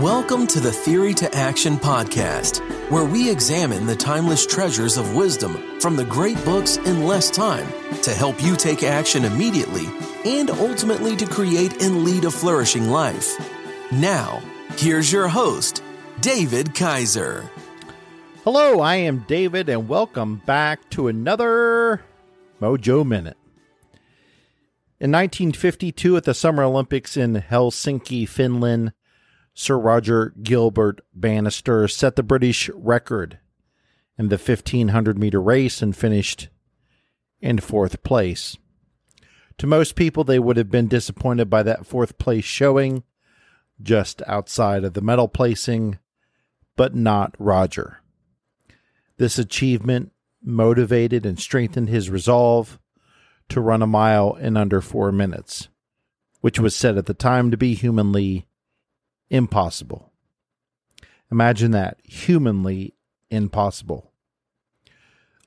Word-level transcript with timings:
Welcome 0.00 0.46
to 0.46 0.60
the 0.60 0.72
Theory 0.72 1.12
to 1.12 1.34
Action 1.34 1.76
podcast, 1.76 2.60
where 2.90 3.04
we 3.04 3.30
examine 3.30 3.84
the 3.84 3.94
timeless 3.94 4.46
treasures 4.46 4.96
of 4.96 5.14
wisdom 5.14 5.78
from 5.78 5.94
the 5.94 6.06
great 6.06 6.42
books 6.42 6.78
in 6.78 7.04
less 7.04 7.28
time 7.28 7.66
to 8.00 8.14
help 8.14 8.42
you 8.42 8.56
take 8.56 8.82
action 8.82 9.26
immediately 9.26 9.84
and 10.24 10.48
ultimately 10.48 11.16
to 11.16 11.26
create 11.26 11.82
and 11.82 12.02
lead 12.02 12.24
a 12.24 12.30
flourishing 12.30 12.88
life. 12.88 13.36
Now, 13.92 14.40
here's 14.78 15.12
your 15.12 15.28
host, 15.28 15.82
David 16.22 16.74
Kaiser. 16.74 17.50
Hello, 18.42 18.80
I 18.80 18.94
am 18.96 19.26
David, 19.28 19.68
and 19.68 19.86
welcome 19.86 20.40
back 20.46 20.88
to 20.92 21.08
another 21.08 22.02
Mojo 22.58 23.06
Minute. 23.06 23.36
In 24.98 25.12
1952, 25.12 26.16
at 26.16 26.24
the 26.24 26.32
Summer 26.32 26.62
Olympics 26.62 27.18
in 27.18 27.34
Helsinki, 27.34 28.26
Finland, 28.26 28.94
Sir 29.60 29.76
Roger 29.76 30.32
Gilbert 30.42 31.02
Bannister 31.14 31.86
set 31.86 32.16
the 32.16 32.22
British 32.22 32.70
record 32.70 33.40
in 34.16 34.30
the 34.30 34.38
1500 34.38 35.18
meter 35.18 35.38
race 35.38 35.82
and 35.82 35.94
finished 35.94 36.48
in 37.42 37.58
fourth 37.58 38.02
place. 38.02 38.56
To 39.58 39.66
most 39.66 39.96
people, 39.96 40.24
they 40.24 40.38
would 40.38 40.56
have 40.56 40.70
been 40.70 40.88
disappointed 40.88 41.50
by 41.50 41.62
that 41.62 41.84
fourth 41.84 42.16
place 42.16 42.46
showing, 42.46 43.02
just 43.82 44.22
outside 44.26 44.82
of 44.82 44.94
the 44.94 45.02
medal 45.02 45.28
placing, 45.28 45.98
but 46.74 46.94
not 46.94 47.34
Roger. 47.38 48.00
This 49.18 49.38
achievement 49.38 50.10
motivated 50.42 51.26
and 51.26 51.38
strengthened 51.38 51.90
his 51.90 52.08
resolve 52.08 52.78
to 53.50 53.60
run 53.60 53.82
a 53.82 53.86
mile 53.86 54.36
in 54.36 54.56
under 54.56 54.80
four 54.80 55.12
minutes, 55.12 55.68
which 56.40 56.58
was 56.58 56.74
said 56.74 56.96
at 56.96 57.04
the 57.04 57.12
time 57.12 57.50
to 57.50 57.58
be 57.58 57.74
humanly 57.74 58.46
impossible. 59.30 60.12
Imagine 61.30 61.70
that 61.70 61.98
humanly 62.02 62.94
impossible. 63.30 64.10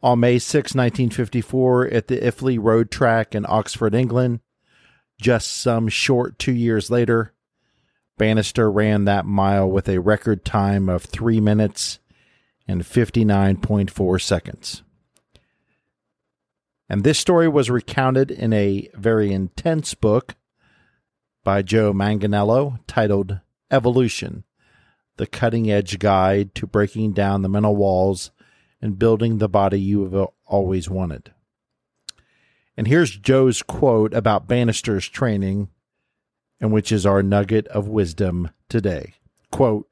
On 0.02 0.20
May 0.20 0.40
6, 0.40 0.76
1954, 0.76 1.88
at 1.88 2.08
the 2.08 2.18
Iffley 2.18 2.58
Road 2.62 2.92
Track 2.92 3.36
in 3.36 3.46
Oxford, 3.48 3.94
England, 3.94 4.42
just 5.22 5.52
some 5.52 5.88
short 5.88 6.40
two 6.40 6.54
years 6.54 6.90
later, 6.90 7.34
Bannister 8.18 8.70
ran 8.70 9.06
that 9.06 9.26
mile 9.26 9.70
with 9.70 9.88
a 9.88 10.00
record 10.00 10.46
time 10.46 10.90
of 10.90 11.04
3 11.04 11.40
minutes 11.40 12.00
and 12.68 12.84
59.4 12.84 14.22
seconds. 14.22 14.84
And 16.90 17.04
this 17.04 17.18
story 17.18 17.48
was 17.48 17.70
recounted 17.70 18.30
in 18.30 18.54
a 18.54 18.90
very 18.94 19.32
intense 19.32 19.94
book 19.94 20.36
by 21.44 21.62
Joe 21.62 21.94
Manganiello 21.94 22.80
titled 22.88 23.40
Evolution 23.74 24.44
The 25.18 25.26
Cutting 25.26 25.70
Edge 25.72 25.98
Guide 25.98 26.54
to 26.54 26.68
Breaking 26.68 27.12
Down 27.12 27.42
the 27.42 27.50
Mental 27.50 27.76
Walls 27.76 28.30
and 28.80 29.00
Building 29.00 29.40
the 29.40 29.50
Body 29.50 29.82
You 29.82 30.04
Have 30.04 30.28
Always 30.46 30.92
Wanted. 30.92 31.34
And 32.78 32.88
here's 32.88 33.18
Joe's 33.18 33.64
quote 33.64 34.14
about 34.14 34.48
Bannister's 34.48 35.10
training, 35.10 35.70
and 36.62 36.72
which 36.72 36.92
is 36.92 37.04
our 37.04 37.24
nugget 37.24 37.68
of 37.70 37.88
wisdom 37.88 38.52
today. 38.70 39.16
Quote, 39.52 39.90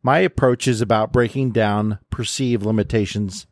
My 0.00 0.20
approach 0.20 0.68
is 0.68 0.80
about 0.80 1.12
breaking 1.12 1.50
down 1.50 1.98
perceived 2.10 2.64
limitations 2.64 3.48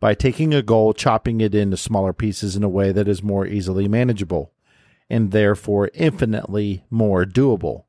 by 0.00 0.12
taking 0.12 0.52
a 0.52 0.60
goal, 0.60 0.92
chopping 0.92 1.40
it 1.40 1.54
into 1.54 1.78
smaller 1.78 2.12
pieces 2.12 2.56
in 2.56 2.62
a 2.62 2.68
way 2.68 2.92
that 2.92 3.08
is 3.08 3.22
more 3.22 3.46
easily 3.46 3.88
manageable 3.88 4.52
and 5.08 5.30
therefore 5.30 5.90
infinitely 5.94 6.84
more 6.90 7.24
doable. 7.24 7.84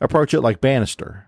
Approach 0.00 0.34
it 0.34 0.40
like 0.40 0.60
Bannister, 0.60 1.26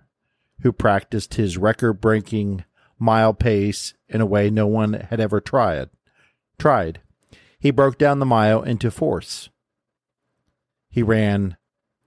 who 0.60 0.72
practiced 0.72 1.34
his 1.34 1.56
record 1.56 1.94
breaking 1.94 2.64
mile 2.98 3.32
pace 3.32 3.94
in 4.08 4.20
a 4.20 4.26
way 4.26 4.50
no 4.50 4.66
one 4.66 4.94
had 4.94 5.20
ever 5.20 5.40
tried. 5.40 5.88
Tried. 6.58 7.00
He 7.58 7.70
broke 7.70 7.98
down 7.98 8.18
the 8.18 8.26
mile 8.26 8.62
into 8.62 8.90
fourths. 8.90 9.48
He 10.90 11.02
ran 11.02 11.56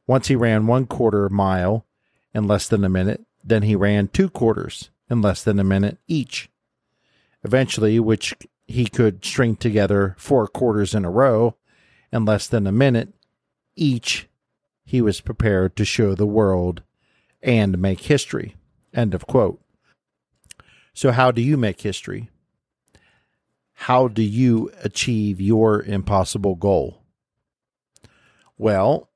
once 0.08 0.28
he 0.28 0.36
ran 0.36 0.68
one 0.68 0.88
quarter 0.88 1.30
mile 1.30 1.86
in 2.34 2.48
less 2.48 2.68
than 2.68 2.84
a 2.84 2.90
minute, 2.90 3.22
then 3.44 3.64
he 3.64 3.76
ran 3.76 4.08
two 4.08 4.30
quarters 4.30 4.90
in 5.10 5.22
less 5.22 5.44
than 5.44 5.60
a 5.60 5.64
minute 5.64 6.00
each. 6.08 6.50
Eventually, 7.44 8.00
which 8.00 8.36
he 8.68 8.86
could 8.86 9.24
string 9.24 9.56
together 9.56 10.16
four 10.18 10.48
quarters 10.48 10.94
in 10.94 11.06
a 11.06 11.10
row 11.10 11.56
in 12.12 12.26
less 12.26 12.48
than 12.48 12.68
a 12.68 12.72
minute 12.72 13.14
each 13.76 14.28
he 14.84 15.02
was 15.02 15.22
prepared 15.22 15.76
to 15.76 15.86
show 15.86 16.16
the 16.16 16.26
world 16.26 16.84
and 17.42 17.80
make 17.80 18.02
history. 18.02 18.56
End 18.94 19.14
of 19.14 19.26
quote. 19.26 19.62
So, 20.94 21.12
how 21.12 21.32
do 21.32 21.42
you 21.42 21.58
make 21.58 21.82
history? 21.82 22.30
How 23.74 24.08
do 24.08 24.22
you 24.22 24.72
achieve 24.84 25.42
your 25.42 25.82
impossible 25.82 26.56
goal? 26.56 27.02
Well, 28.58 29.10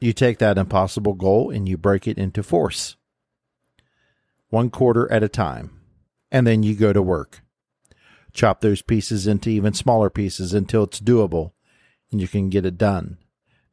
you 0.00 0.12
take 0.12 0.38
that 0.38 0.58
impossible 0.58 1.12
goal 1.12 1.50
and 1.50 1.68
you 1.68 1.76
break 1.76 2.08
it 2.08 2.18
into 2.18 2.42
force, 2.42 2.96
one 4.48 4.70
quarter 4.70 5.10
at 5.12 5.22
a 5.22 5.28
time, 5.28 5.78
and 6.32 6.46
then 6.46 6.64
you 6.64 6.74
go 6.74 6.92
to 6.92 7.00
work. 7.00 7.42
Chop 8.32 8.60
those 8.60 8.82
pieces 8.82 9.26
into 9.26 9.50
even 9.50 9.74
smaller 9.74 10.10
pieces 10.10 10.52
until 10.54 10.84
it's 10.84 11.00
doable 11.00 11.52
and 12.10 12.20
you 12.20 12.26
can 12.26 12.48
get 12.50 12.66
it 12.66 12.78
done. 12.78 13.18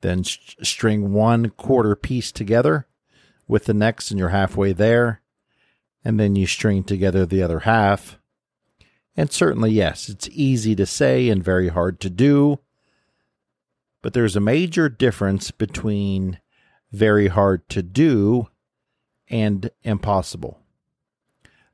Then 0.01 0.23
string 0.23 1.13
one 1.13 1.49
quarter 1.51 1.95
piece 1.95 2.31
together 2.31 2.87
with 3.47 3.65
the 3.65 3.73
next, 3.73 4.11
and 4.11 4.19
you're 4.19 4.29
halfway 4.29 4.73
there. 4.73 5.21
And 6.03 6.19
then 6.19 6.35
you 6.35 6.47
string 6.47 6.83
together 6.83 7.25
the 7.25 7.43
other 7.43 7.59
half. 7.59 8.17
And 9.17 9.31
certainly, 9.31 9.71
yes, 9.71 10.07
it's 10.07 10.29
easy 10.31 10.75
to 10.75 10.85
say 10.85 11.27
and 11.27 11.43
very 11.43 11.67
hard 11.67 11.99
to 12.01 12.09
do. 12.09 12.59
But 14.01 14.13
there's 14.13 14.37
a 14.37 14.41
major 14.41 14.87
difference 14.87 15.51
between 15.51 16.39
very 16.91 17.27
hard 17.27 17.67
to 17.69 17.83
do 17.83 18.47
and 19.27 19.69
impossible. 19.83 20.59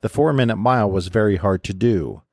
The 0.02 0.10
four 0.10 0.34
minute 0.34 0.58
mile 0.58 0.90
was 0.90 1.08
very 1.08 1.38
hard 1.38 1.64
to 1.66 1.74
do, 1.74 2.24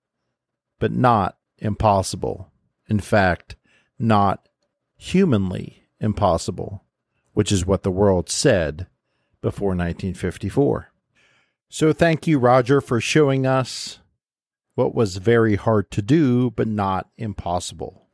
but 0.79 0.93
not 0.93 1.37
impossible. 1.59 2.51
In 2.89 2.99
fact, 3.01 3.57
not 3.99 4.49
humanly 4.97 5.82
impossible, 6.03 6.85
which 7.33 7.51
is 7.51 7.65
what 7.65 7.83
the 7.83 7.91
world 7.91 8.29
said 8.29 8.87
before 9.41 9.69
1954. 9.69 10.89
So 11.69 11.93
thank 11.93 12.27
you, 12.27 12.39
Roger, 12.39 12.83
for 12.83 13.01
showing 13.01 13.47
us 13.47 14.01
what 14.75 14.95
was 14.95 15.17
very 15.17 15.57
hard 15.57 15.91
to 15.93 16.03
do, 16.03 16.51
but 16.51 16.69
not 16.69 17.09
impossible. 17.17 18.07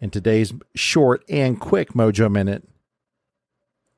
In 0.00 0.10
today's 0.10 0.52
short 0.74 1.24
and 1.28 1.58
quick 1.58 1.92
Mojo 1.92 2.30
Minute, 2.30 2.68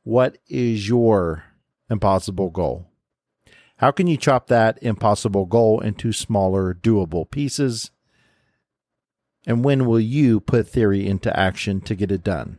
what 0.03 0.39
is 0.49 0.89
your 0.89 1.45
impossible 1.91 2.51
goal? 2.51 2.87
How 3.79 3.91
can 3.91 4.07
you 4.07 4.17
chop 4.17 4.47
that 4.47 4.79
impossible 4.81 5.45
goal 5.47 5.81
into 5.81 6.13
smaller, 6.13 6.73
doable 6.75 7.31
pieces? 7.31 7.91
And 9.47 9.65
when 9.65 9.85
will 9.85 10.01
you 10.01 10.41
put 10.41 10.69
theory 10.69 11.07
into 11.07 11.39
action 11.39 11.81
to 11.83 11.95
get 11.95 12.11
it 12.11 12.25
done? 12.25 12.59